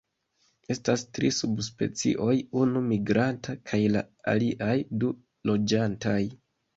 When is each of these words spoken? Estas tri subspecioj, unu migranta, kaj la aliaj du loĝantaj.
Estas 0.75 1.01
tri 1.17 1.27
subspecioj, 1.39 2.33
unu 2.61 2.81
migranta, 2.85 3.55
kaj 3.73 3.81
la 3.97 4.01
aliaj 4.33 4.73
du 5.05 5.11
loĝantaj. 5.51 6.17